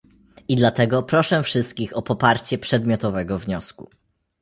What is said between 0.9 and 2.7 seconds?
proszę wszystkich o poparcie